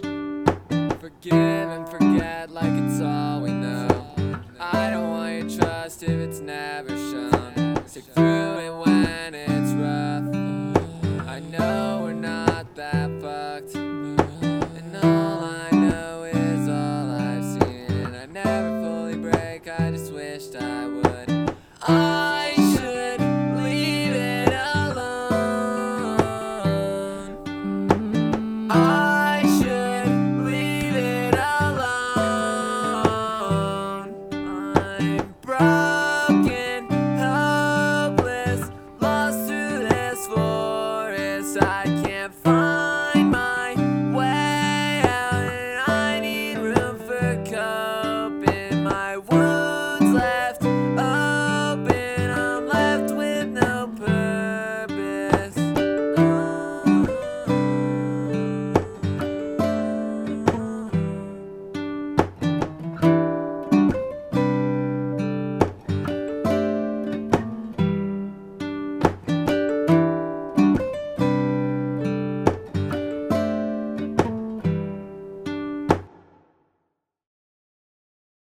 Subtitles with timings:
[0.00, 1.00] much.
[1.00, 4.04] Forgive and forget like it's all we know.
[4.60, 7.82] I don't want your trust if it's never shown.
[7.86, 8.41] Stick through.